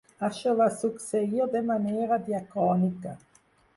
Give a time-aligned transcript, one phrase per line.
[0.27, 3.13] Això va succeir de manera diacrònica.